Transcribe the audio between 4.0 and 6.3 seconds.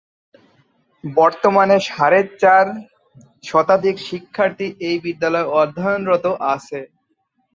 শিক্ষার্থী এ বিদ্যালয়ে অধ্যয়নরত